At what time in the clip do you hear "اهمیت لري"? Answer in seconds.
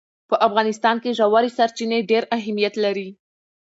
2.37-3.09